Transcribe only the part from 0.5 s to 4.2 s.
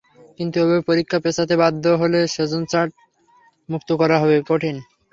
এভাবে পরীক্ষা পেছাতে বাধ্য হলে সেশনজট মুক্ত করা